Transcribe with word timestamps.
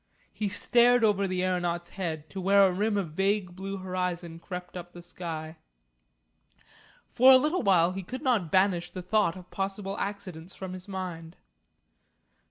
He 0.33 0.49
stared 0.49 1.03
over 1.03 1.27
the 1.27 1.43
aeronaut's 1.43 1.91
head 1.91 2.27
to 2.31 2.41
where 2.41 2.65
a 2.65 2.71
rim 2.71 2.97
of 2.97 3.11
vague 3.11 3.55
blue 3.55 3.77
horizon 3.77 4.39
crept 4.39 4.75
up 4.75 4.93
the 4.93 5.03
sky. 5.03 5.57
For 7.11 7.31
a 7.31 7.37
little 7.37 7.61
while 7.61 7.91
he 7.91 8.01
could 8.01 8.23
not 8.23 8.49
banish 8.51 8.89
the 8.89 9.03
thought 9.03 9.35
of 9.35 9.51
possible 9.51 9.95
accidents 9.99 10.55
from 10.55 10.73
his 10.73 10.87
mind. 10.87 11.35